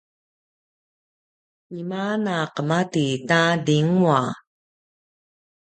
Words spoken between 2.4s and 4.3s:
qemati ta dingwa?